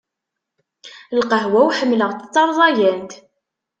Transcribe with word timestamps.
Lqahwa-w, 1.17 1.69
ḥemmleɣ-tt 1.77 2.25
d 2.25 2.31
tarẓagant. 2.33 3.11